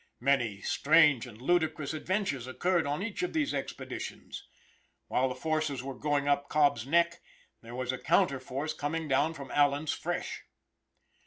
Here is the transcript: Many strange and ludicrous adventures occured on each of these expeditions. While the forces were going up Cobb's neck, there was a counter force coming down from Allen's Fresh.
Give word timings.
Many 0.19 0.61
strange 0.61 1.27
and 1.27 1.39
ludicrous 1.39 1.93
adventures 1.93 2.47
occured 2.47 2.87
on 2.87 3.03
each 3.03 3.21
of 3.21 3.33
these 3.33 3.53
expeditions. 3.53 4.47
While 5.09 5.29
the 5.29 5.35
forces 5.35 5.83
were 5.83 5.93
going 5.93 6.27
up 6.27 6.49
Cobb's 6.49 6.87
neck, 6.87 7.21
there 7.61 7.75
was 7.75 7.91
a 7.91 7.99
counter 7.99 8.39
force 8.39 8.73
coming 8.73 9.07
down 9.07 9.35
from 9.35 9.51
Allen's 9.51 9.93
Fresh. 9.93 10.45